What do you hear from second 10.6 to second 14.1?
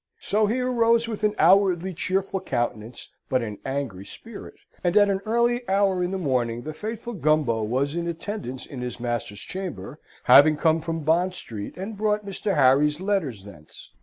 from Bond Street, and brought Mr. Harry's letters thence.